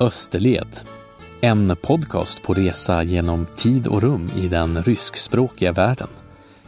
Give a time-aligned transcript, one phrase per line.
[0.00, 0.80] Österled.
[1.40, 6.08] En podcast på resa genom tid och rum i den ryskspråkiga världen.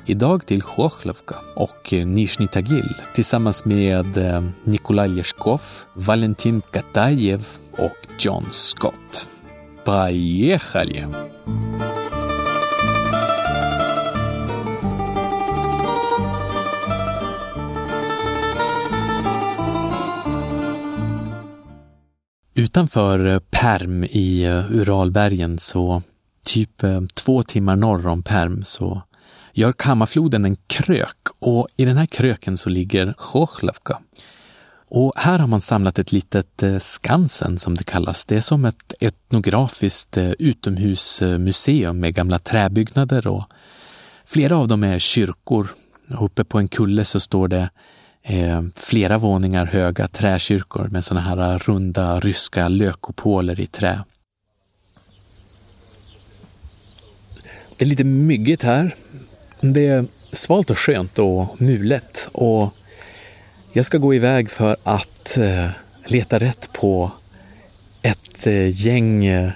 [0.06, 5.62] Idag till Choklovka och Nizjnij Tagil tillsammans med eh, Nikolaj Leskov,
[5.94, 9.28] Valentin Katajev och John Scott.
[9.84, 11.06] Поехали!
[22.57, 26.01] Utanför eh, Perm i eh, Uralbergen, så
[26.45, 29.01] typ eh, två timmar norr om Perm, så
[29.53, 33.99] gör Kammarfloden en krök och i den här kröken så ligger Chochlovka.
[34.89, 38.25] Och här har man samlat ett litet Skansen som det kallas.
[38.25, 43.45] Det är som ett etnografiskt utomhusmuseum med gamla träbyggnader och
[44.25, 45.67] flera av dem är kyrkor.
[46.19, 47.69] Uppe på en kulle så står det
[48.27, 54.03] eh, flera våningar höga träkyrkor med sådana här runda ryska lökopoler i trä.
[57.77, 58.95] Det är lite myggigt här.
[59.61, 62.73] Det är svalt och skönt och mulet och
[63.73, 65.69] jag ska gå iväg för att eh,
[66.05, 67.11] leta rätt på
[68.01, 69.51] ett eh, gäng eh,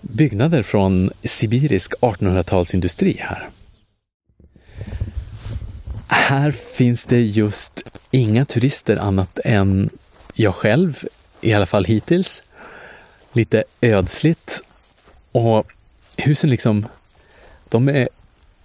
[0.00, 3.48] byggnader från sibirisk 1800-talsindustri här.
[6.14, 9.90] Här finns det just inga turister annat än
[10.34, 11.04] jag själv,
[11.40, 12.42] i alla fall hittills.
[13.32, 14.62] Lite ödsligt
[15.32, 15.66] och
[16.16, 16.86] husen liksom,
[17.68, 18.08] de är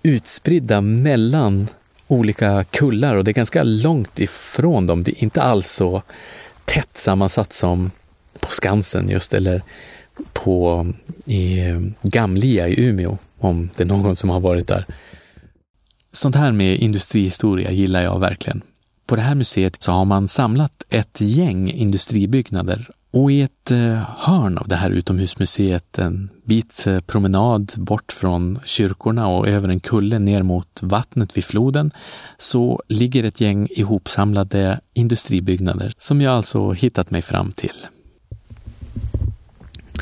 [0.03, 1.67] utspridda mellan
[2.07, 5.03] olika kullar och det är ganska långt ifrån dem.
[5.03, 6.01] Det är inte alls så
[6.65, 7.91] tätt sammansatt som
[8.39, 9.61] på Skansen just eller
[10.33, 10.87] på
[11.25, 14.85] i eh, Gamlia i Umeå, om det är någon som har varit där.
[16.17, 18.61] Sånt här med industrihistoria gillar jag verkligen.
[19.05, 24.01] På det här museet så har man samlat ett gäng industribyggnader och i ett eh,
[24.17, 29.79] hörn av det här utomhusmuseet, en bit eh, promenad bort från kyrkorna och över en
[29.79, 31.91] kulle ner mot vattnet vid floden,
[32.37, 37.85] så ligger ett gäng ihopsamlade industribyggnader som jag alltså hittat mig fram till.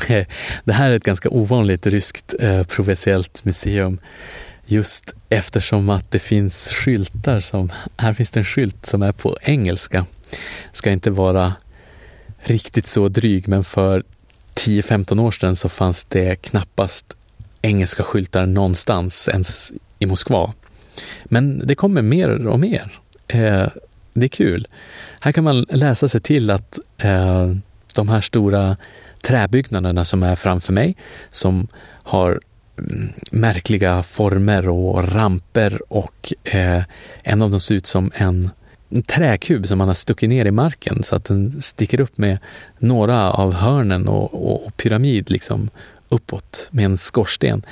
[0.64, 3.98] Det här är ett ganska ovanligt ryskt eh, provinsiellt museum
[4.66, 9.36] just eftersom att det finns skyltar som, här finns det en skylt som är på
[9.42, 10.06] engelska.
[10.72, 11.54] Ska inte vara
[12.38, 14.04] riktigt så dryg, men för
[14.54, 17.16] 10-15 år sedan så fanns det knappast
[17.62, 20.52] engelska skyltar någonstans, ens i Moskva.
[21.24, 23.00] Men det kommer mer och mer.
[23.28, 23.68] Eh,
[24.12, 24.66] det är kul.
[25.20, 27.52] Här kan man läsa sig till att eh,
[27.94, 28.76] de här stora
[29.22, 30.96] träbyggnaderna som är framför mig,
[31.30, 31.68] som
[32.02, 32.40] har
[33.30, 36.82] märkliga former och ramper och eh,
[37.22, 38.50] en av dem ser ut som en
[39.06, 42.38] träkub som man har stuckit ner i marken så att den sticker upp med
[42.78, 45.70] några av hörnen och, och, och pyramid liksom
[46.08, 47.62] uppåt med en skorsten.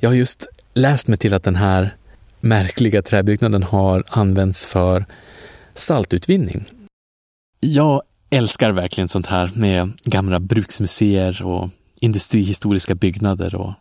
[0.00, 1.96] Jag har just läst mig till att den här
[2.40, 5.06] märkliga träbyggnaden har använts för
[5.74, 6.64] saltutvinning.
[7.60, 11.70] Jag älskar verkligen sånt här med gamla bruksmuseer och
[12.00, 13.72] industrihistoriska byggnader och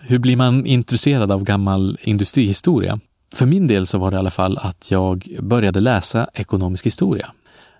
[0.00, 3.00] hur blir man intresserad av gammal industrihistoria?
[3.34, 7.30] För min del så var det i alla fall att jag började läsa ekonomisk historia.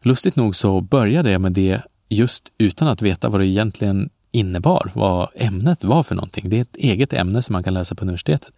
[0.03, 4.91] Lustigt nog så började jag med det just utan att veta vad det egentligen innebar,
[4.95, 6.49] vad ämnet var för någonting.
[6.49, 8.53] Det är ett eget ämne som man kan läsa på universitetet.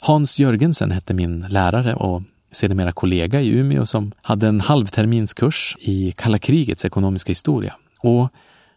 [0.00, 6.12] Hans Jörgensen hette min lärare och sedermera kollega i Umeå som hade en halvterminskurs i
[6.12, 7.74] kalla krigets ekonomiska historia.
[8.00, 8.28] Och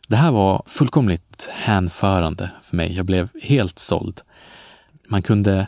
[0.07, 2.95] det här var fullkomligt hänförande för mig.
[2.95, 4.21] Jag blev helt såld.
[5.07, 5.67] Man kunde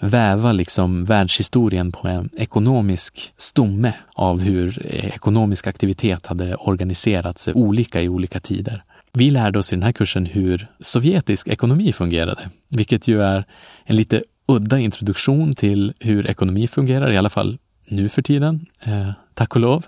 [0.00, 8.02] väva liksom världshistorien på en ekonomisk stomme av hur eh, ekonomisk aktivitet hade organiserats olika
[8.02, 8.82] i olika tider.
[9.12, 13.44] Vi lärde oss i den här kursen hur sovjetisk ekonomi fungerade, vilket ju är
[13.84, 17.58] en lite udda introduktion till hur ekonomi fungerar, i alla fall
[17.88, 19.86] nu för tiden, eh, tack och lov.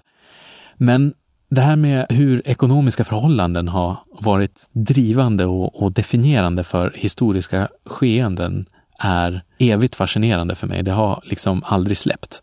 [0.76, 1.14] Men
[1.48, 8.66] det här med hur ekonomiska förhållanden har varit drivande och, och, definierande för historiska skeenden
[8.98, 10.82] är evigt fascinerande för mig.
[10.82, 12.42] Det har liksom aldrig släppt.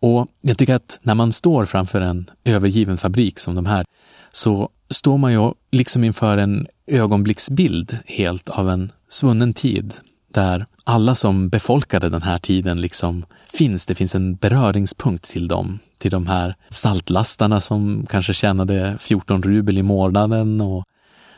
[0.00, 3.84] Och jag tycker att när man står framför en övergiven fabrik som de här
[4.32, 9.94] så står man ju liksom inför en ögonblicksbild helt av en svunnen tid
[10.32, 13.86] där alla som befolkade den här tiden liksom finns.
[13.86, 19.78] Det finns en beröringspunkt till dem, till de här saltlastarna som kanske tjänade 14 rubel
[19.78, 20.84] i månaden och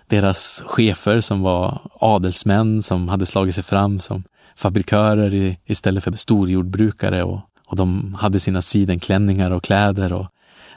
[0.06, 4.24] deras chefer som var adelsmän som hade slagit sig fram som
[4.56, 10.26] fabrikörer i, istället för storjordbrukare och, och de hade sina sidenklänningar och kläder och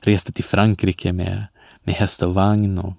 [0.02, 1.46] reste till Frankrike med,
[1.84, 2.78] med häst och vagn.
[2.78, 2.94] Och,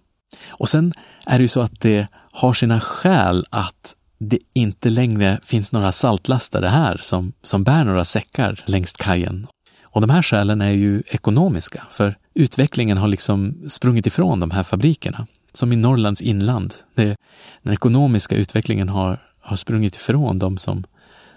[0.50, 0.92] och sen
[1.26, 5.92] är det ju så att det har sina skäl att det inte längre finns några
[5.92, 9.46] saltlastare här som, som bär några säckar längs kajen.
[9.86, 14.62] Och de här skälen är ju ekonomiska, för utvecklingen har liksom sprungit ifrån de här
[14.62, 15.26] fabrikerna.
[15.52, 16.74] Som i Norrlands inland.
[16.94, 17.16] Det,
[17.62, 20.84] den ekonomiska utvecklingen har, har sprungit ifrån de som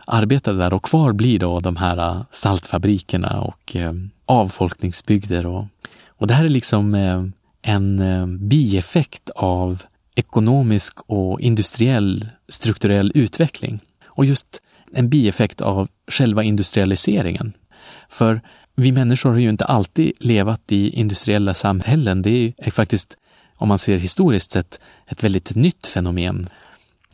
[0.07, 3.93] arbetade där och kvar blir då de här äh, saltfabrikerna och eh,
[4.25, 5.45] avfolkningsbygder.
[5.45, 5.65] Och,
[6.07, 7.23] och det här är liksom eh,
[7.61, 9.81] en eh, bieffekt av
[10.15, 13.79] ekonomisk och industriell strukturell utveckling.
[14.05, 14.61] Och just
[14.93, 17.53] en bieffekt av själva industrialiseringen.
[18.09, 18.41] För
[18.75, 22.21] vi människor har ju inte alltid levat i industriella samhällen.
[22.21, 23.17] Det är faktiskt,
[23.55, 26.49] om man ser historiskt sett, ett väldigt nytt fenomen.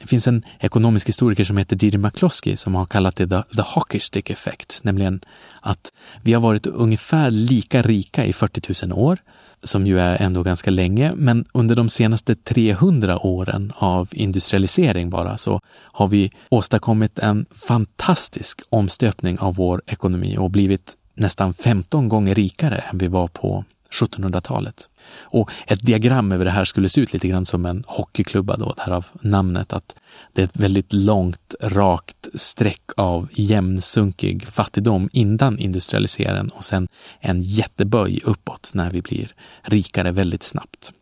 [0.01, 3.61] Det finns en ekonomisk historiker som heter Didi McCloskey som har kallat det the, the
[3.61, 5.21] hockey stick effect, nämligen
[5.61, 5.91] att
[6.21, 9.17] vi har varit ungefär lika rika i 40 000 år
[9.63, 15.37] som ju är ändå ganska länge, men under de senaste 300 åren av industrialisering bara
[15.37, 15.61] så
[15.91, 22.77] har vi åstadkommit en fantastisk omstöpning av vår ekonomi och blivit nästan 15 gånger rikare
[22.77, 24.89] än vi var på 1700-talet.
[25.21, 28.73] Och ett diagram över det här skulle se ut lite grann som en hockeyklubba då,
[28.77, 29.95] därav namnet, att
[30.33, 36.87] det är ett väldigt långt, rakt streck av jämnsunkig fattigdom innan industrialiseringen och sen
[37.19, 39.31] en jätteböj uppåt när vi blir
[39.61, 40.93] rikare väldigt snabbt.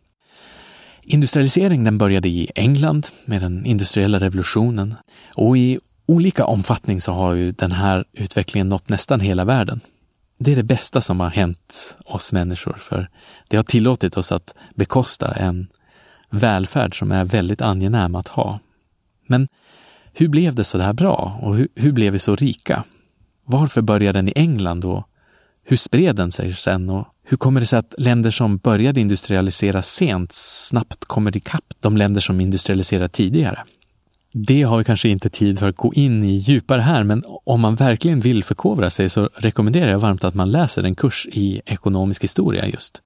[1.02, 4.94] Industrialiseringen den började i England med den industriella revolutionen
[5.34, 9.80] och i olika omfattning så har ju den här utvecklingen nått nästan hela världen.
[10.38, 13.08] Det är det bästa som har hänt oss människor, för
[13.48, 15.68] det har tillåtit oss att bekosta en
[16.30, 18.60] välfärd som är väldigt angenäm att ha.
[19.26, 19.48] Men
[20.12, 22.84] hur blev det så där bra och hur, hur blev vi så rika?
[23.44, 25.08] Varför började den i England och
[25.64, 29.82] hur spred den sig sen och hur kommer det sig att länder som började industrialisera
[29.82, 33.64] sent snabbt kommer ikapp de länder som industrialiserade tidigare?
[34.34, 37.60] Det har vi kanske inte tid för att gå in i djupare här, men om
[37.60, 41.60] man verkligen vill förkovra sig så rekommenderar jag varmt att man läser en kurs i
[41.66, 43.02] ekonomisk historia just.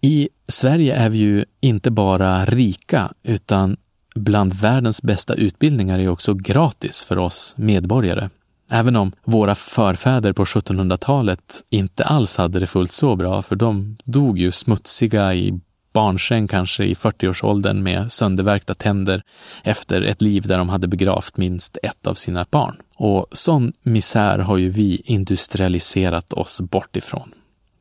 [0.00, 3.76] I Sverige är vi ju inte bara rika, utan
[4.14, 8.28] bland världens bästa utbildningar är också gratis för oss medborgare.
[8.70, 13.96] Även om våra förfäder på 1700-talet inte alls hade det fullt så bra, för de
[14.04, 15.60] dog ju smutsiga i
[15.92, 19.22] barnsäng kanske i 40-årsåldern med söndervärkta tänder
[19.64, 22.76] efter ett liv där de hade begravt minst ett av sina barn.
[22.96, 27.32] Och sån misär har ju vi industrialiserat oss bort ifrån.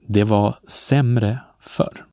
[0.07, 2.05] Det var sämre förr.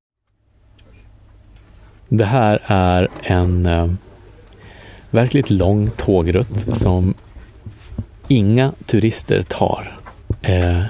[2.09, 3.93] Det här är en eh,
[5.11, 7.15] verkligt lång tågrutt som
[8.29, 10.01] inga turister tar.
[10.43, 10.83] Eh,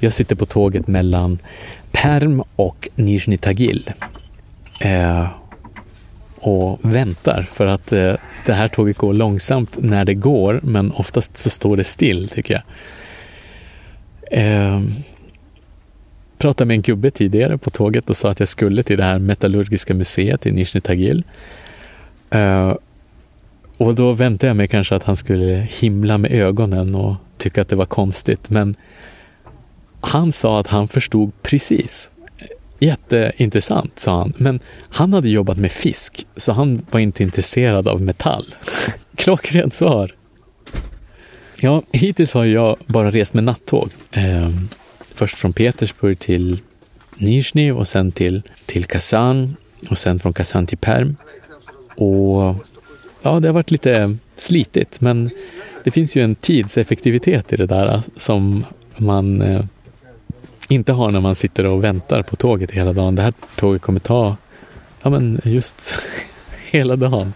[0.00, 1.38] jag sitter på tåget mellan
[1.92, 3.90] Perm och Nizjnij Tagil
[4.80, 5.28] eh,
[6.40, 8.14] och väntar för att eh,
[8.46, 12.54] det här tåget går långsamt när det går, men oftast så står det still tycker
[12.54, 12.62] jag.
[14.40, 14.80] Eh,
[16.38, 19.18] pratade med en gubbe tidigare på tåget och sa att jag skulle till det här
[19.18, 21.24] metallurgiska museet i Nizjnij Tagil.
[22.30, 22.74] Eh,
[23.76, 27.68] och då väntade jag mig kanske att han skulle himla med ögonen och tycka att
[27.68, 28.74] det var konstigt, men
[30.00, 32.10] han sa att han förstod precis.
[32.78, 34.32] Jätteintressant, sa han.
[34.36, 38.54] Men han hade jobbat med fisk, så han var inte intresserad av metall.
[39.16, 40.14] Klockrent svar.
[41.60, 43.90] Ja, hittills har jag bara rest med nattåg.
[44.10, 44.50] Eh,
[45.14, 46.60] först från Petersburg till
[47.16, 49.56] Nizjnij och sen till, till Kazan
[49.90, 51.16] och sen från Kazan till Perm.
[51.96, 52.56] Och
[53.22, 55.30] ja, det har varit lite slitigt, men
[55.84, 58.64] det finns ju en tidseffektivitet i det där som
[58.96, 59.64] man eh,
[60.70, 63.16] inte har när man sitter och väntar på tåget hela dagen.
[63.16, 64.36] Det här tåget kommer ta,
[65.02, 65.94] ja men just
[66.70, 67.32] hela dagen.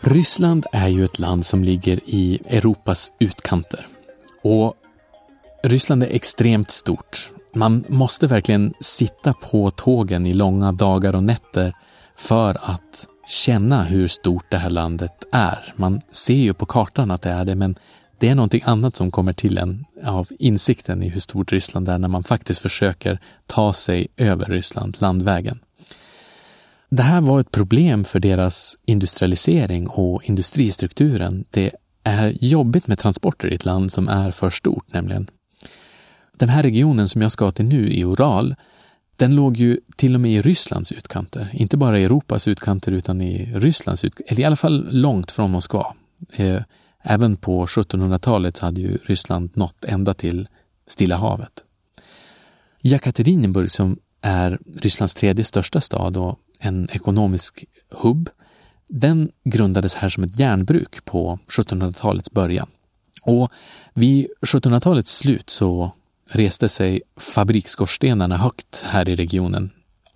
[0.00, 3.86] Ryssland är ju ett land som ligger i Europas utkanter.
[4.42, 4.74] Och
[5.62, 11.72] Ryssland är extremt stort man måste verkligen sitta på tågen i långa dagar och nätter
[12.16, 15.72] för att känna hur stort det här landet är.
[15.76, 17.78] Man ser ju på kartan att det är det, men
[18.18, 21.98] det är någonting annat som kommer till en av insikten i hur stort Ryssland är
[21.98, 25.58] när man faktiskt försöker ta sig över Ryssland landvägen.
[26.90, 31.44] Det här var ett problem för deras industrialisering och industristrukturen.
[31.50, 31.70] Det
[32.04, 35.30] är jobbigt med transporter i ett land som är för stort nämligen.
[36.38, 38.54] Den här regionen som jag ska till nu i Oral
[39.16, 41.50] den låg ju till och med i Rysslands utkanter.
[41.52, 45.50] Inte bara i Europas utkanter utan i Rysslands utkanter, eller i alla fall långt från
[45.50, 45.94] Moskva.
[46.32, 46.62] Eh,
[47.02, 50.48] även på 1700-talet hade ju Ryssland nått ända till
[50.86, 51.64] Stilla havet.
[52.82, 58.30] Jekaterinburg som är Rysslands tredje största stad och en ekonomisk hubb,
[58.88, 62.68] den grundades här som ett järnbruk på 1700-talets början.
[63.22, 63.52] Och
[63.94, 65.92] vid 1700-talets slut så
[66.30, 69.70] reste sig fabriksskorstenarna högt här i regionen.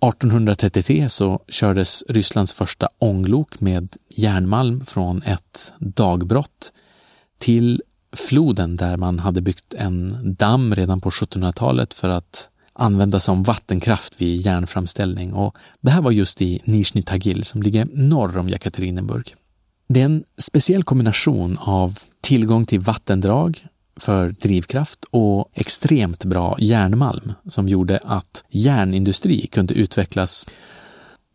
[0.09, 6.73] 1833 så kördes Rysslands första ånglok med järnmalm från ett dagbrott
[7.39, 7.81] till
[8.15, 14.21] floden där man hade byggt en damm redan på 1700-talet för att använda som vattenkraft
[14.21, 19.35] vid järnframställning och det här var just i Nizjnij Tagil som ligger norr om Jekaterinburg.
[19.87, 23.65] Det är en speciell kombination av tillgång till vattendrag
[23.99, 30.47] för drivkraft och extremt bra järnmalm som gjorde att järnindustri kunde utvecklas.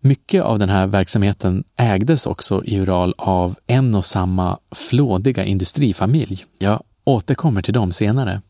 [0.00, 6.44] Mycket av den här verksamheten ägdes också i Ural av en och samma flådiga industrifamilj.
[6.58, 8.40] Jag återkommer till dem senare.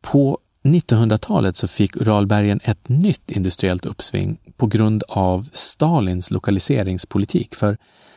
[0.00, 7.54] På 1900-talet så fick Uralbergen ett nytt industriellt uppsving på grund av Stalins lokaliseringspolitik.
[7.54, 7.76] För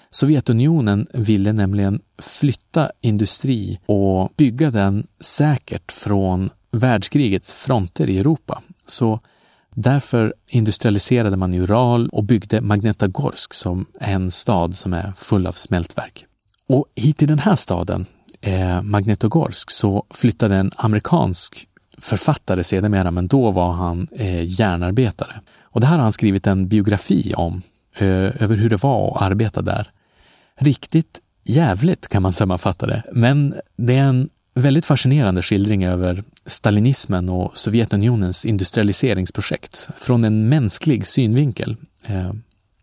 [0.10, 8.62] Sovjetunionen ville nämligen flytta industri och bygga den säkert från världskrigets fronter i Europa.
[8.88, 9.20] Så
[9.76, 15.48] därför industrialiserade man i Ural och byggde Magnetogorsk som är en stad som är full
[15.48, 16.26] av smältverk.
[16.70, 18.06] Och hit till den här staden,
[18.42, 25.42] eh, Magnetogorsk, så flyttade en amerikansk författare sedermera, men då var han eh, järnarbetare.
[25.62, 27.62] Och det här har han skrivit en biografi om,
[27.98, 29.92] eh, över hur det var att arbeta där.
[30.58, 37.30] Riktigt jävligt kan man sammanfatta det, men det är en väldigt fascinerande skildring över stalinismen
[37.30, 41.76] och Sovjetunionens industrialiseringsprojekt från en mänsklig synvinkel.
[42.06, 42.32] Eh,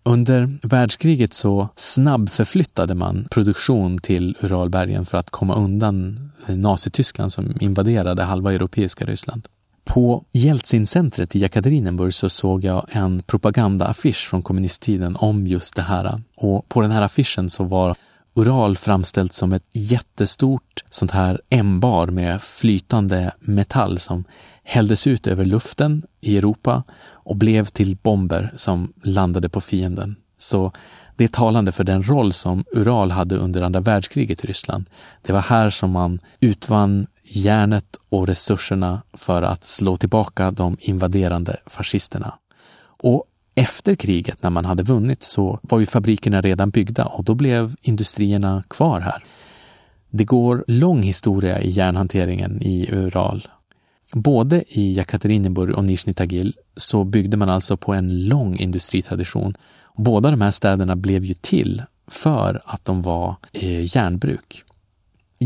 [0.02, 8.23] under världskriget så snabbförflyttade man produktion till Uralbergen för att komma undan Nazityskland som invaderade
[8.23, 9.49] halva europeiska Ryssland.
[9.84, 16.22] På Jeltsin-centret i Jekaterinburg så såg jag en propagandaaffisch från kommunisttiden om just det här.
[16.36, 17.96] Och på den här affischen så var
[18.34, 24.24] Ural framställt som ett jättestort sånt här ämbar med flytande metall som
[24.62, 30.16] hälldes ut över luften i Europa och blev till bomber som landade på fienden.
[30.38, 30.72] Så
[31.16, 34.90] det är talande för den roll som Ural hade under andra världskriget i Ryssland.
[35.22, 41.57] Det var här som man utvann järnet och resurserna för att slå tillbaka de invaderande
[41.66, 42.38] fascisterna.
[42.87, 47.35] Och efter kriget, när man hade vunnit, så var ju fabrikerna redan byggda och då
[47.35, 49.25] blev industrierna kvar här.
[50.11, 53.49] Det går lång historia i järnhanteringen i Ural.
[54.12, 59.54] Både i Jekaterinburg och Nizjnij Tagil så byggde man alltså på en lång industritradition.
[59.97, 64.64] Båda de här städerna blev ju till för att de var eh, järnbruk.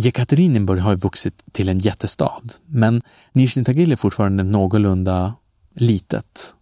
[0.01, 3.03] Jekaterinburg har ju vuxit till en jättestad, men
[3.33, 5.35] Nizjnij Tagil är fortfarande någorlunda
[5.75, 6.55] litet.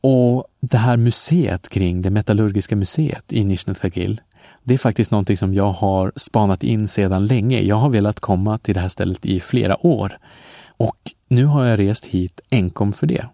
[0.00, 4.20] Och det här museet kring det metallurgiska museet i Nizjnij Tagil,
[4.62, 7.60] det är faktiskt någonting som jag har spanat in sedan länge.
[7.60, 10.18] Jag har velat komma till det här stället i flera år
[10.66, 13.26] och nu har jag rest hit enkom för det.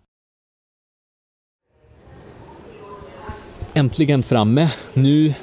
[3.74, 5.34] Äntligen framme, nu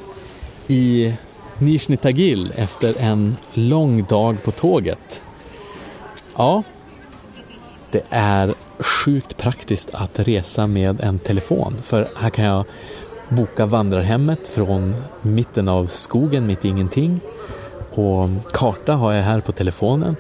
[0.68, 1.14] i
[1.60, 5.22] Nizjnij Tagil efter en lång dag på tåget.
[6.38, 6.64] Ja,
[7.92, 12.66] det är sjukt praktiskt att resa med en telefon för här kan jag
[13.30, 17.20] boka vandrarhemmet från mitten av skogen mitt i ingenting
[17.92, 20.16] och karta har jag här på telefonen.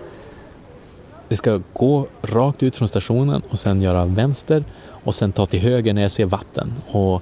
[1.28, 5.60] Det ska gå rakt ut från stationen och sen göra vänster och sen ta till
[5.60, 6.74] höger när jag ser vatten.
[6.88, 7.22] Och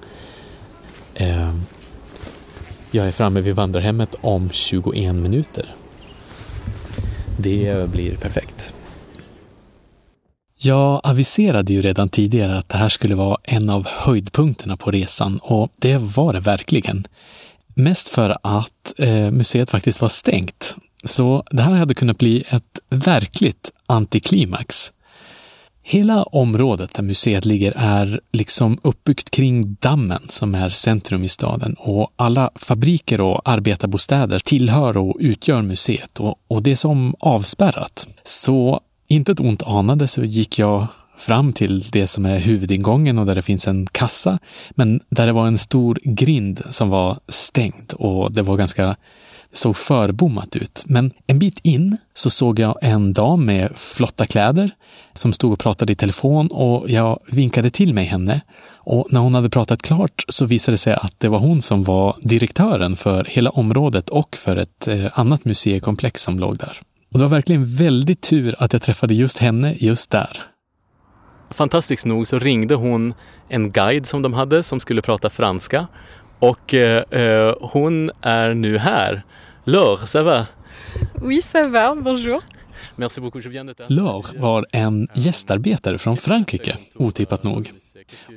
[1.16, 1.54] eh,
[2.96, 5.76] jag är framme vid vandrarhemmet om 21 minuter.
[7.38, 8.74] Det blir perfekt.
[10.58, 15.40] Jag aviserade ju redan tidigare att det här skulle vara en av höjdpunkterna på resan
[15.44, 17.08] och det var det verkligen.
[17.76, 20.76] Mest för att eh, museet faktiskt var stängt.
[21.04, 24.93] Så det här hade kunnat bli ett verkligt antiklimax.
[25.86, 31.76] Hela området där museet ligger är liksom uppbyggt kring dammen som är centrum i staden.
[31.80, 36.20] Och alla fabriker och arbetarbostäder tillhör och utgör museet.
[36.20, 38.08] Och, och det är som avspärrat.
[38.24, 40.88] Så inte ett ont anande, så gick jag
[41.18, 44.40] fram till det som är huvudingången och där det finns en kassa,
[44.72, 48.96] men där det var en stor grind som var stängd och det var ganska
[49.54, 50.84] såg förbommat ut.
[50.88, 54.72] Men en bit in så såg jag en dam med flotta kläder
[55.14, 58.42] som stod och pratade i telefon och jag vinkade till mig henne.
[58.76, 61.84] Och när hon hade pratat klart så visade det sig att det var hon som
[61.84, 66.80] var direktören för hela området och för ett eh, annat museikomplex som låg där.
[67.14, 70.42] Och det var verkligen väldigt tur att jag träffade just henne just där.
[71.52, 73.14] Fantastiskt nog så ringde hon
[73.50, 75.88] en guide som de hade som skulle prata franska
[76.40, 79.24] och eh, eh hon är nu här.
[79.66, 80.48] Laure, ça va?
[81.22, 81.96] Oui, ça va.
[81.96, 82.42] Bonjour.
[82.98, 87.70] Merci beaucoup, je viens de Laure var en gästarbetare från Frankrike, otippat nog.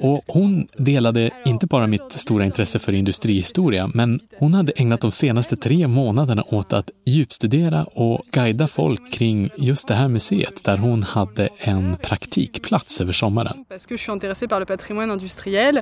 [0.01, 5.11] Och hon delade inte bara mitt stora intresse för industrihistoria, men hon hade ägnat de
[5.11, 10.77] senaste tre månaderna åt att djupstudera och guida folk kring just det här museet, där
[10.77, 13.65] hon hade en praktikplats över sommaren.
[13.69, 15.81] Parce que je suis intéressée par le patrimoine industriel,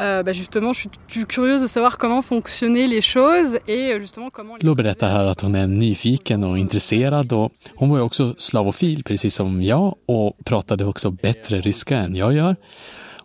[0.00, 4.30] euh, bah justement, je suis curieuse de savoir comment fonctionnaient les choses et euh, justement
[4.30, 4.56] comment...
[4.60, 9.04] Lo berättar här att hon är nyfiken och intresserad och hon var ju också slavofil,
[9.04, 12.56] precis som jag, och pratade också bättre ryska än jag gör.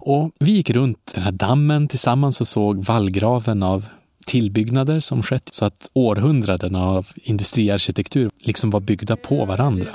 [0.05, 3.87] Och vi gick runt den här dammen tillsammans och såg vallgraven av
[4.25, 9.89] tillbyggnader som skett så att århundraden av industriarkitektur liksom var byggda på varandra.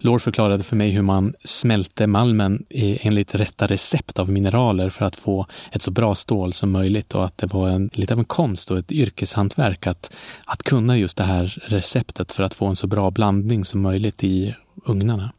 [0.00, 5.16] Lår förklarade för mig hur man smälte malmen enligt rätta recept av mineraler för att
[5.16, 8.24] få ett så bra stål som möjligt och att det var en, lite av en
[8.24, 12.76] konst och ett yrkeshantverk att, att kunna just det här receptet för att få en
[12.76, 14.54] så bra blandning som möjligt i
[14.86, 15.32] ugnarna.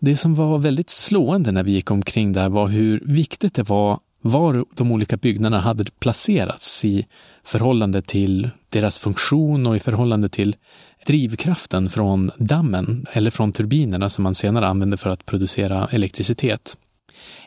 [0.00, 3.98] Det som var väldigt slående när vi gick omkring där var hur viktigt det var
[4.22, 7.06] var de olika byggnaderna hade placerats i
[7.44, 10.56] förhållande till deras funktion och i förhållande till
[11.06, 16.76] drivkraften från dammen eller från turbinerna som man senare använde för att producera elektricitet.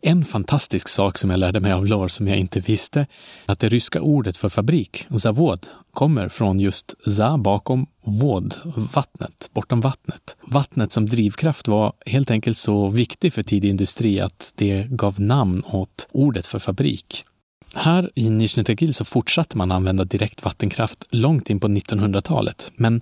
[0.01, 3.07] En fantastisk sak som jag lärde mig av Lars som jag inte visste,
[3.45, 8.55] att det ryska ordet för fabrik, zavod, kommer från just za bakom vod,
[8.93, 10.35] vattnet, bortom vattnet.
[10.41, 15.62] Vattnet som drivkraft var helt enkelt så viktig för tidig industri att det gav namn
[15.65, 17.23] åt ordet för fabrik.
[17.75, 23.01] Här i Nizjnij så fortsatte man använda direkt vattenkraft långt in på 1900-talet, men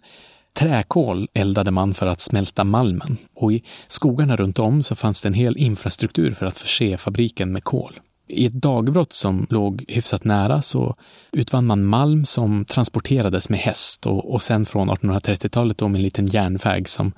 [0.58, 5.30] Träkol eldade man för att smälta malmen och i skogarna runt om så fanns det
[5.30, 8.00] en hel infrastruktur för att förse fabriken med kol.
[8.28, 10.96] I ett dagbrott som låg hyfsat nära så
[11.32, 16.04] utvann man malm som transporterades med häst och, och sen från 1830-talet då med en
[16.04, 17.12] liten järnväg som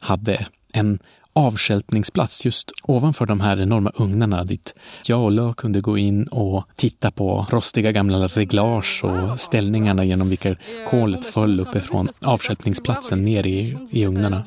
[0.00, 0.98] hade en
[1.34, 4.74] avskältningsplats just ovanför de här enorma ugnarna dit
[5.06, 10.28] jag och Lö kunde gå in och titta på rostiga gamla reglage och ställningarna genom
[10.28, 10.56] vilka
[10.90, 14.44] kolet föll uppifrån avskältningsplatsen ner i, i ugnarna.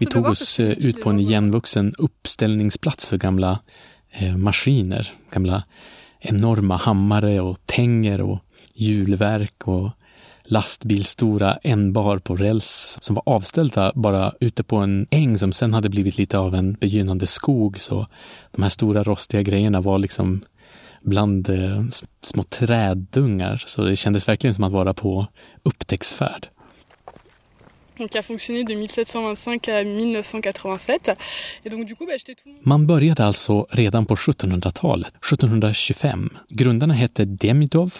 [0.00, 3.58] Vi tog oss eh, ut på en igenvuxen uppställningsplats för gamla
[4.10, 5.62] eh, maskiner, gamla
[6.20, 8.38] enorma hammare och tänger och
[8.74, 9.90] hjulverk och
[10.44, 15.88] lastbilstora ändbar på räls som var avställda bara ute på en äng som sen hade
[15.88, 17.80] blivit lite av en begynnande skog.
[17.80, 18.06] Så
[18.50, 20.40] de här stora rostiga grejerna var liksom
[21.02, 21.84] bland eh,
[22.20, 23.62] små träddungar.
[23.66, 25.26] Så det kändes verkligen som att vara på
[25.62, 26.48] upptäcktsfärd.
[32.62, 36.30] Man började alltså redan på 1700-talet, 1725.
[36.48, 37.94] Grundarna hette Demidov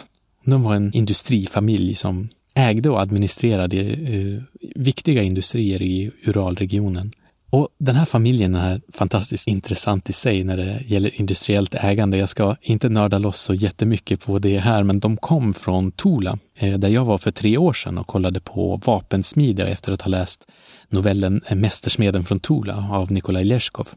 [0.44, 4.42] de var en industrifamilj som ägde och administrerade eh,
[4.74, 7.12] viktiga industrier i Uralregionen.
[7.50, 12.16] Och den här familjen är fantastiskt intressant i sig när det gäller industriellt ägande.
[12.16, 16.38] Jag ska inte nörda loss så jättemycket på det här, men de kom från Tula,
[16.56, 20.08] eh, där jag var för tre år sedan och kollade på vapensmide efter att ha
[20.08, 20.48] läst
[20.88, 23.88] novellen Mästersmeden från Tula av Nikolaj Leskov.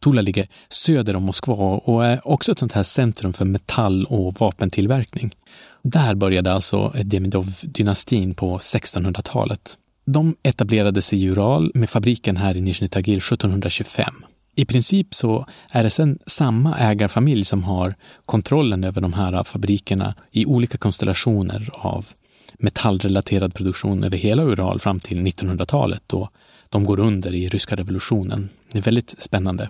[0.00, 4.34] Tula ligger söder om Moskva och är också ett sånt här centrum för metall och
[4.34, 5.34] vapentillverkning.
[5.82, 9.78] Där började alltså Demidov-dynastin på 1600-talet.
[10.04, 14.14] De etablerade sig i Ural med fabriken här i Nizjnij Tagil 1725.
[14.54, 17.94] I princip så är det sen samma ägarfamilj som har
[18.26, 22.06] kontrollen över de här fabrikerna i olika konstellationer av
[22.58, 26.28] metallrelaterad produktion över hela Ural fram till 1900-talet då
[26.68, 28.48] de går under i ryska revolutionen.
[28.72, 29.68] Det är väldigt spännande.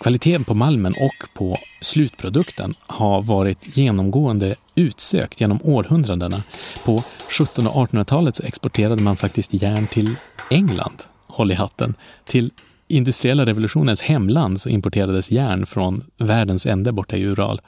[0.00, 6.42] Kvaliteten på malmen och på slutprodukten har varit genomgående utsökt genom århundradena.
[6.84, 10.16] På 1700 och 1800-talet så exporterade man faktiskt järn till
[10.50, 11.94] England, håll i hatten.
[12.24, 12.50] Till
[12.88, 17.60] industriella revolutionens hemland så importerades järn från världens ände borta i Ural.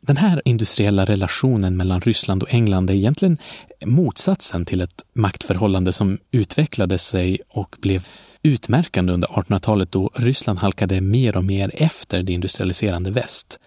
[0.00, 3.38] Den här industriella relationen mellan Ryssland och England är egentligen
[3.84, 8.06] motsatsen till ett maktförhållande som utvecklade sig och blev
[8.42, 13.60] utmärkande under 1800-talet då Ryssland halkade mer och mer efter det industrialiserande väst.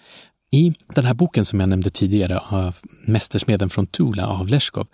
[0.52, 2.74] I den här boken som jag nämnde tidigare,
[3.06, 4.88] Mästersmeden från Tula av Leskov,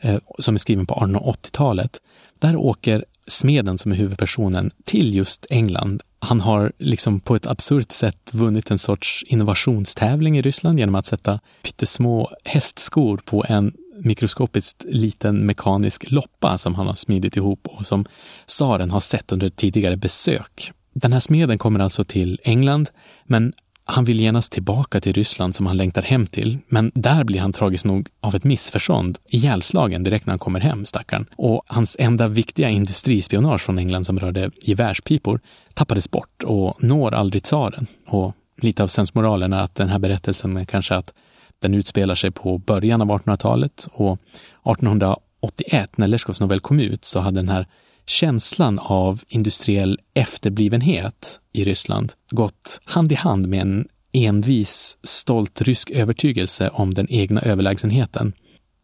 [0.00, 2.00] eh, som är skriven på 1880-talet,
[2.38, 6.02] där åker smeden som är huvudpersonen till just England.
[6.18, 11.06] Han har liksom på ett absurt sätt vunnit en sorts innovationstävling i Ryssland genom att
[11.06, 17.86] sätta pyttesmå hästskor på en mikroskopiskt liten mekanisk loppa som han har smidit ihop och
[17.86, 18.04] som
[18.46, 20.72] tsaren har sett under tidigare besök.
[20.94, 22.90] Den här smeden kommer alltså till England,
[23.24, 23.52] men
[23.84, 27.52] han vill genast tillbaka till Ryssland som han längtar hem till, men där blir han
[27.52, 31.26] tragiskt nog av ett missförstånd ihjälslagen direkt när han kommer hem, stackaren.
[31.36, 35.40] Och hans enda viktiga industrispionage från England som rörde gevärspipor
[35.74, 37.86] tappades bort och når aldrig tsaren.
[38.06, 41.12] Och lite av sensmoralen är att den här berättelsen är kanske att
[41.58, 44.18] den utspelar sig på början av 1800-talet och
[44.64, 47.66] 1881 när Leshkovs novell kom ut så hade den här
[48.05, 55.91] känslan av industriell efterblivenhet i Ryssland gått hand i hand med en envis, stolt rysk
[55.91, 58.33] övertygelse om den egna överlägsenheten.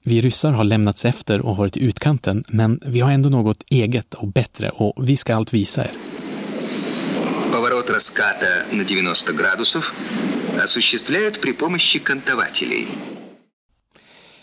[0.05, 4.13] Vi ryssar har lämnats efter och varit i utkanten, men vi har ändå något eget
[4.13, 5.91] och bättre och vi ska allt visa er.
[7.51, 9.93] Поворот раската на 90 градусов
[10.63, 12.87] осуществляют при помощи кантователей.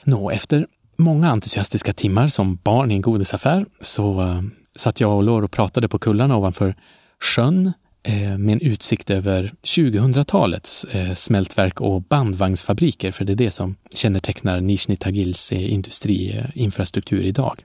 [0.05, 4.43] Nå, efter många entusiastiska timmar som barn i en godisaffär så uh,
[4.76, 6.76] satt jag och Lor och pratade på kullarna ovanför
[7.24, 13.52] sjön eh, med en utsikt över 2000-talets eh, smältverk och bandvagnsfabriker, för det är det
[13.52, 17.64] som kännetecknar Nizjnij Tagils eh, industriinfrastruktur idag.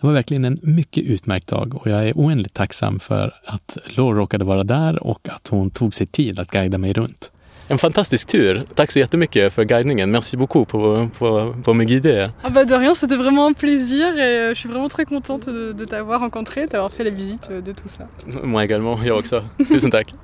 [0.00, 4.14] Det var verkligen en mycket utmärkt dag och jag är oändligt tacksam för att Lor
[4.14, 7.32] råkade vara där och att hon tog sig tid att guida mig runt.
[7.70, 8.64] En fantastisk tur.
[8.74, 10.10] Tack så jättemycket för guidningen.
[10.10, 12.30] Merci beaucoup pour, pour, pour me guider.
[12.42, 15.48] Ah bah de rien, c'était vraiment un plaisir et euh, je suis vraiment très contente
[15.48, 18.04] de, de t'avoir rencontré, d'avoir fait la visite euh, de tout ça.
[18.42, 19.44] Moi également, jag också.
[19.68, 20.14] Tusen tack.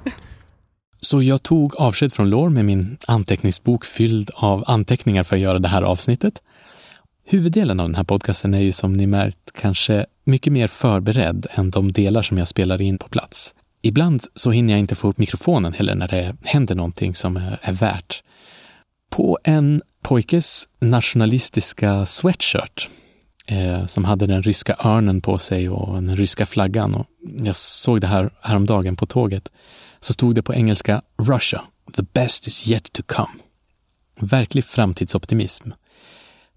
[1.01, 5.59] Så jag tog avsked från Lår med min anteckningsbok fylld av anteckningar för att göra
[5.59, 6.43] det här avsnittet.
[7.27, 11.71] Huvuddelen av den här podcasten är ju som ni märkt kanske mycket mer förberedd än
[11.71, 13.55] de delar som jag spelar in på plats.
[13.87, 17.73] Ibland så hinner jag inte få upp mikrofonen heller när det händer någonting som är,
[17.73, 18.23] värt.
[19.11, 22.89] På en pojkes nationalistiska sweatshirt
[23.47, 26.95] eh, som hade den ryska örnen på sig och den ryska flaggan.
[26.95, 27.07] Och
[27.45, 29.53] jag såg det här häromdagen på tåget.
[30.01, 31.63] Så stod det på engelska Russia,
[31.97, 33.33] the best is yet to come.
[34.21, 35.71] Verklig framtidsoptimism.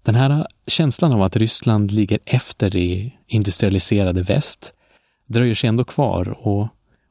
[0.02, 4.74] Den här känslan av att Ryssland ligger efter det industrialiserade väst
[5.26, 6.68] dröjer sig ändå kvar och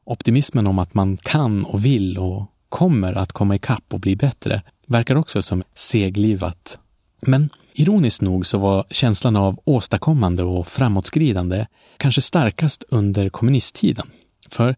[0.08, 4.62] optimismen om att man kan och vill och kommer att komma ikapp och bli bättre
[4.86, 6.78] verkar också som seglivat.
[7.26, 11.66] Men ironiskt nog så var känslan av åstadkommande och framåtskridande
[11.96, 14.06] kanske starkast under kommunisttiden.
[14.48, 14.76] För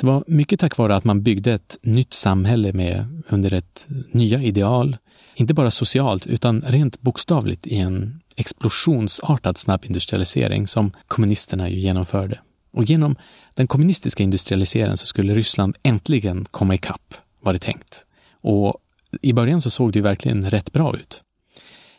[0.00, 4.42] det var mycket tack vare att man byggde ett nytt samhälle med under ett nya
[4.42, 4.96] ideal,
[5.34, 12.38] inte bara socialt utan rent bokstavligt i en explosionsartad snabb industrialisering som kommunisterna ju genomförde.
[12.72, 13.16] Och genom
[13.54, 18.04] den kommunistiska industrialiseringen så skulle Ryssland äntligen komma ikapp, var det tänkt.
[18.40, 18.76] Och
[19.22, 21.22] i början så såg det ju verkligen rätt bra ut.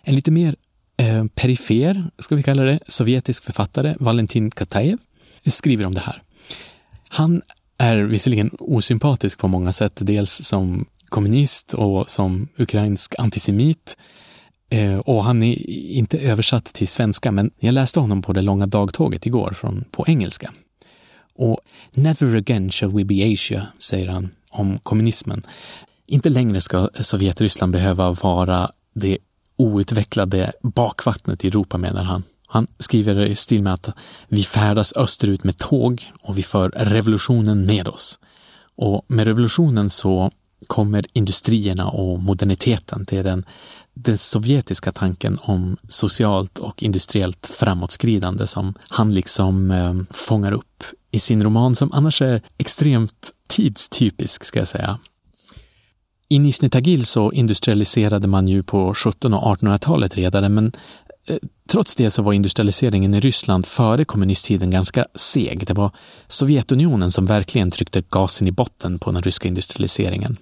[0.01, 0.55] En lite mer
[0.97, 4.97] eh, perifer, ska vi kalla det, sovjetisk författare, Valentin Katajev,
[5.45, 6.21] skriver om det här.
[7.09, 7.41] Han
[7.77, 13.97] är visserligen osympatisk på många sätt, dels som kommunist och som ukrainsk antisemit.
[14.69, 18.67] Eh, och han är inte översatt till svenska, men jag läste honom på det långa
[18.67, 20.51] dagtåget igår från, på engelska.
[21.35, 21.59] Och
[21.91, 25.41] never again shall we be Asia, säger han om kommunismen.
[26.07, 29.17] Inte längre ska Sovjetryssland behöva vara det
[29.55, 32.23] outvecklade bakvattnet i Europa, menar han.
[32.47, 33.89] Han skriver i stil med att
[34.27, 38.19] vi färdas österut med tåg och vi för revolutionen med oss.
[38.75, 40.31] Och med revolutionen så
[40.67, 43.05] kommer industrierna och moderniteten.
[43.09, 43.45] Det är den,
[43.93, 51.19] den sovjetiska tanken om socialt och industriellt framåtskridande som han liksom eh, fångar upp i
[51.19, 54.99] sin roman som annars är extremt tidstypisk, ska jag säga.
[56.29, 60.71] I Nizjnij Tagil så industrialiserade man ju på 1700 och 1800-talet redan, men
[61.27, 61.37] eh,
[61.69, 65.67] trots det så var industrialiseringen i Ryssland före kommunisttiden ganska seg.
[65.67, 65.91] Det var
[66.27, 70.37] Sovjetunionen som verkligen tryckte gasen i botten på den ryska industrialiseringen.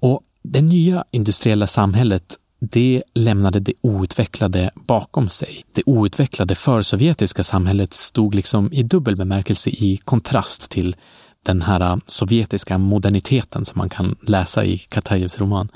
[0.00, 2.38] Och det nya industriella samhället
[2.70, 5.64] det lämnade det outvecklade bakom sig.
[5.72, 10.96] Det outvecklade försovjetiska samhället stod liksom i dubbel bemärkelse i kontrast till
[11.44, 15.68] den här äh, sovjetiska moderniteten som man kan läsa i Katajevs roman.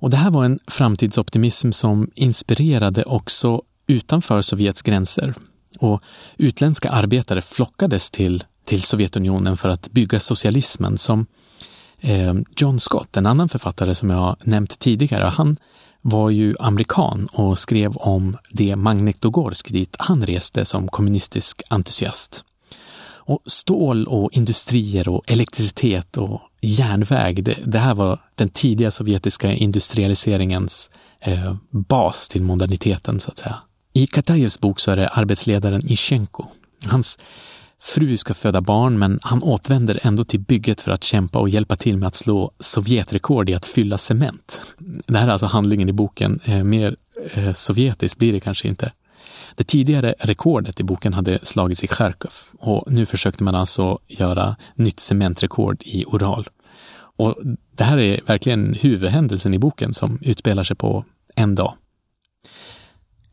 [0.00, 5.34] Och det här var en framtidsoptimism som inspirerade också utanför Sovjets gränser.
[5.78, 6.02] Och
[6.36, 11.26] utländska arbetare flockades till, till Sovjetunionen för att bygga socialismen som
[12.00, 15.56] Eh, John Scott, en annan författare som jag nämnt tidigare, han
[16.02, 22.44] var ju amerikan och skrev om det Magnitogorsk dit han reste som kommunistisk entusiast.
[23.28, 29.52] Och stål och industrier och elektricitet och järnväg, det, det här var den tidiga sovjetiska
[29.52, 33.56] industrialiseringens eh, bas till moderniteten så att säga.
[33.92, 36.44] I Katajevs bok så är det arbetsledaren Ishenko.
[36.84, 37.18] Hans
[37.80, 41.76] fru ska föda barn men han återvänder ändå till bygget för att kämpa och hjälpa
[41.76, 44.60] till med att slå Sovjetrekord i att fylla cement.
[45.06, 46.40] Det här är alltså handlingen i boken.
[46.44, 46.96] Eh, mer
[47.34, 48.92] eh, sovjetiskt blir det kanske inte.
[49.54, 54.56] Det tidigare rekordet i boken hade slagits i Charkov och nu försökte man alltså göra
[54.74, 56.48] nytt cementrekord i oral.
[57.16, 57.36] Och
[57.76, 61.04] det här är verkligen huvudhändelsen i boken som utspelar sig på
[61.36, 61.74] en dag.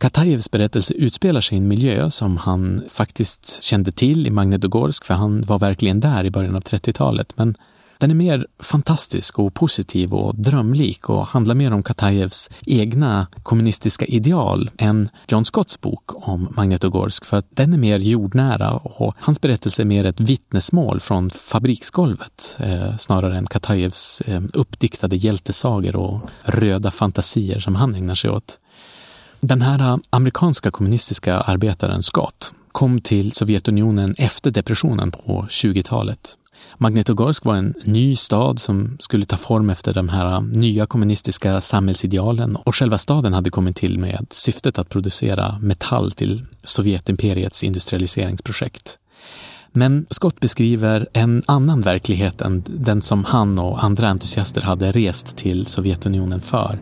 [0.03, 5.13] Katajevs berättelse utspelar sig i en miljö som han faktiskt kände till i Magnitogorsk, för
[5.13, 7.33] han var verkligen där i början av 30-talet.
[7.35, 7.55] Men
[7.97, 14.05] den är mer fantastisk och positiv och drömlik och handlar mer om Katajevs egna kommunistiska
[14.05, 19.41] ideal än John Scotts bok om Magnitogorsk, för att den är mer jordnära och hans
[19.41, 26.21] berättelse är mer ett vittnesmål från fabriksgolvet eh, snarare än Katajevs eh, uppdiktade hjältesagor och
[26.43, 28.59] röda fantasier som han ägnar sig åt.
[29.43, 36.37] Den här äh, amerikanska kommunistiska arbetaren Scott kom till Sovjetunionen efter depressionen på 20-talet.
[36.77, 41.61] Magnitogorsk var en ny stad som skulle ta form efter de här äh, nya kommunistiska
[41.61, 48.99] samhällsidealen och själva staden hade kommit till med syftet att producera metall till Sovjetimperiets industrialiseringsprojekt.
[49.71, 55.37] Men Scott beskriver en annan verklighet än den som han och andra entusiaster hade rest
[55.37, 56.79] till Sovjetunionen för.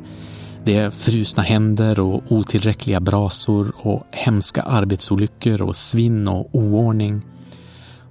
[0.65, 7.21] Det är frusna händer och otillräckliga brasor och hemska arbetsolyckor och svinn och oordning.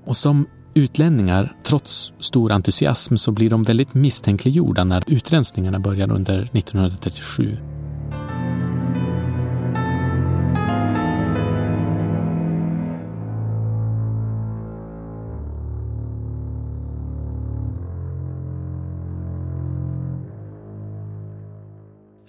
[0.07, 6.43] Och som utlänningar, trots stor entusiasm, så blir de väldigt misstänkliggjorda när utrensningarna börjar under
[6.43, 7.70] 1937.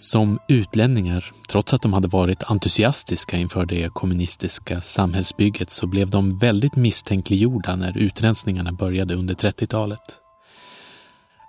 [0.01, 6.37] Som utlänningar, trots att de hade varit entusiastiska inför det kommunistiska samhällsbygget, så blev de
[6.37, 9.99] väldigt misstänkliggjorda när utrensningarna började under 30-talet.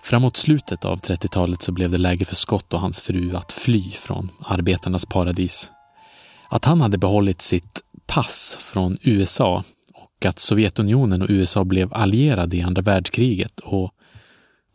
[0.02, 3.90] Framåt slutet av 30-talet så blev det läge för Scott och hans fru att fly
[3.90, 5.70] från arbetarnas paradis.
[6.48, 12.56] Att han hade behållit sitt pass från USA och att Sovjetunionen och USA blev allierade
[12.56, 13.94] i andra världskriget och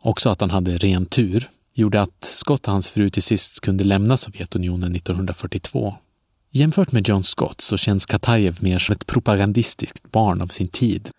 [0.00, 3.84] också att han hade ren tur gjorde att Scott och hans fru till sist kunde
[3.84, 5.94] lämna Sovjetunionen 1942.
[6.50, 11.10] Jämfört med John Scott så känns Katajev mer som ett propagandistiskt barn av sin tid.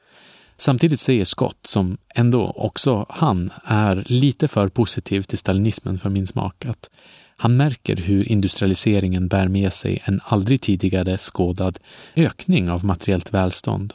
[0.58, 6.28] Samtidigt säger Scott, som ändå också han är lite för positiv till stalinismen för min
[6.28, 6.90] smak, att
[7.38, 11.78] han märker hur industrialiseringen bär med sig en aldrig tidigare skådad
[12.16, 13.94] ökning av materiellt välstånd.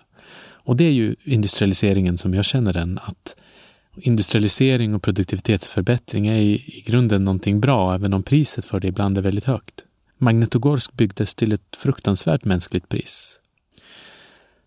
[0.64, 3.36] Och det är ju industrialiseringen som jag känner den, att
[3.96, 9.18] Industrialisering och produktivitetsförbättring är i, i grunden någonting bra, även om priset för det ibland
[9.18, 9.84] är väldigt högt.
[10.18, 13.40] Magnitogorsk byggdes till ett fruktansvärt mänskligt pris.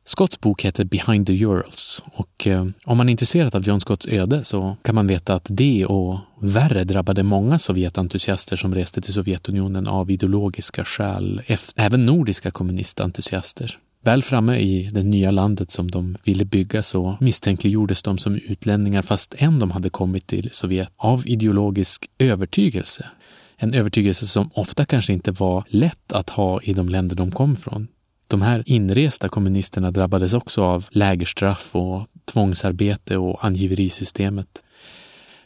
[0.07, 4.07] Scotts bok heter Behind the Urals och eh, om man är intresserad av John Scotts
[4.07, 9.13] öde så kan man veta att det och värre drabbade många Sovjetentusiaster som reste till
[9.13, 11.41] Sovjetunionen av ideologiska skäl,
[11.75, 13.79] även nordiska kommunistentusiaster.
[14.07, 19.01] Väl framme i det nya landet som de ville bygga så misstänkliggjordes de som utlänningar
[19.01, 23.05] fast än de hade kommit till Sovjet av ideologisk övertygelse.
[23.57, 27.55] En övertygelse som ofta kanske inte var lätt att ha i de länder de kom
[27.55, 27.87] från.
[28.27, 34.63] De här inresta kommunisterna drabbades också av lägerstraff och tvångsarbete och angiverisystemet.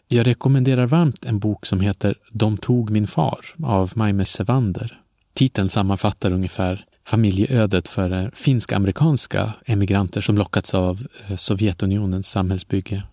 [0.07, 4.99] Jag rekommenderar varmt en bok som heter De tog min far av Maime Sevander.
[5.33, 13.03] Titeln sammanfattar ungefär familjeödet för eh, finsk-amerikanska emigranter som lockats av eh, Sovjetunionens samhällsbygge.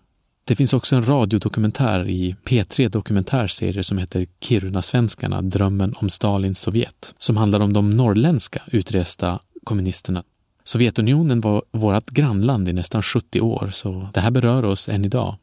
[0.43, 7.13] Det finns också en radiodokumentär i P3 dokumentärserie som heter Kiruna-svenskarna, drömmen om Stalins Sovjet,
[7.17, 10.23] som handlar om de norrländska utresta kommunisterna.
[10.63, 15.35] Sovjetunionen var vårt grannland i nästan 70 år, så det här berör oss än idag.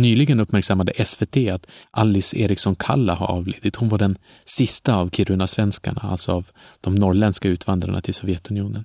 [0.00, 3.76] Nyligen uppmärksammade SVT att Alice Eriksson Kalla har avlidit.
[3.76, 6.48] Hon var den sista av Kiruna-svenskarna, alltså av
[6.80, 8.84] de norrländska utvandrarna till Sovjetunionen.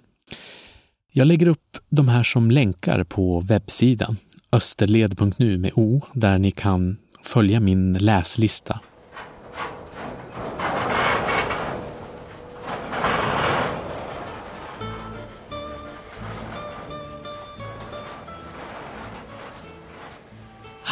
[1.12, 4.18] Jag lägger upp de här som länkar på webbsidan
[4.52, 8.80] österled.nu med o, där ni kan följa min läslista.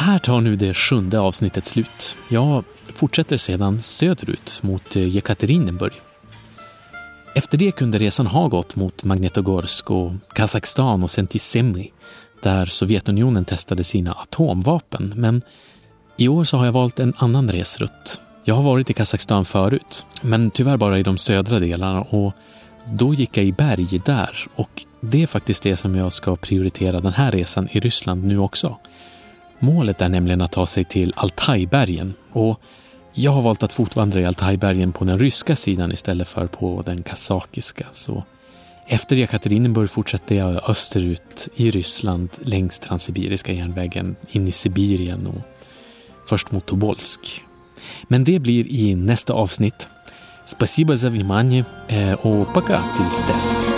[0.04, 2.16] Här tar nu det sjunde avsnittet slut.
[2.28, 5.92] Jag fortsätter sedan söderut mot eh, Jekaterinburg.
[7.34, 11.92] Efter det kunde resan ha gått mot Magnitogorsk och Kazakstan och sen till Semri
[12.42, 15.12] där Sovjetunionen testade sina atomvapen.
[15.16, 15.42] Men
[16.16, 18.20] i år så har jag valt en annan resrutt.
[18.44, 22.32] Jag har varit i Kazakstan förut, men tyvärr bara i de södra delarna och
[22.86, 27.00] då gick jag i berg där och det är faktiskt det som jag ska prioritera
[27.00, 28.76] den här resan i Ryssland nu också.
[29.59, 32.59] Målet är nämligen att ta sig till Altaibergen och
[33.13, 37.03] jag har valt att fotvandra i Altaibergen på den ryska sidan istället för på den
[37.03, 37.85] kazakiska.
[37.91, 38.23] Så
[38.87, 45.41] efter Jekaterinburg fortsätter jag österut i Ryssland längs Transsibiriska järnvägen in i Sibirien och
[46.25, 47.43] först mot Tobolsk.
[48.07, 49.87] Men det blir i nästa avsnitt.
[50.45, 51.65] Спасибо за внимание
[52.21, 53.69] och пока tills dess.